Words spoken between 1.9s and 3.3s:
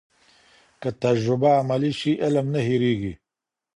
سي، علم نه هېرېږي.